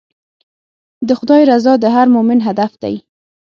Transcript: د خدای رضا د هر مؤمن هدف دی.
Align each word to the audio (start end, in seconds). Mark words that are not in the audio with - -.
د 1.07 1.09
خدای 1.19 1.41
رضا 1.51 1.73
د 1.79 1.85
هر 1.95 2.07
مؤمن 2.15 2.39
هدف 2.47 2.71
دی. 2.83 2.95